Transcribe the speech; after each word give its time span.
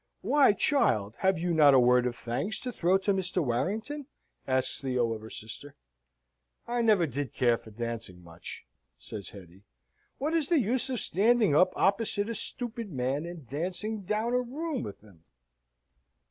"Why, 0.21 0.53
child, 0.53 1.13
have 1.19 1.37
you 1.37 1.53
not 1.53 1.75
a 1.75 1.79
word 1.79 2.07
of 2.07 2.15
thanks 2.15 2.59
to 2.61 2.71
throw 2.71 2.97
to 2.97 3.13
Mr. 3.13 3.45
Warrington?" 3.45 4.07
asks 4.47 4.81
Theo 4.81 5.13
of 5.13 5.21
her 5.21 5.29
sister. 5.29 5.75
"I 6.67 6.81
never 6.81 7.05
did 7.05 7.33
care 7.35 7.55
for 7.55 7.69
dancing 7.69 8.23
much," 8.23 8.65
says 8.97 9.29
Hetty. 9.29 9.61
"What 10.17 10.33
is 10.33 10.49
the 10.49 10.57
use 10.59 10.89
of 10.89 10.99
standing 10.99 11.55
up 11.55 11.71
opposite 11.75 12.29
a 12.29 12.33
stupid 12.33 12.91
man, 12.91 13.27
and 13.27 13.47
dancing 13.47 14.01
down 14.01 14.33
a 14.33 14.41
room 14.41 14.81
with 14.81 15.01
him?" 15.01 15.23